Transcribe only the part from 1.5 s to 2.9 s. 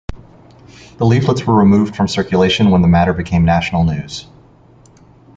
removed from circulation when the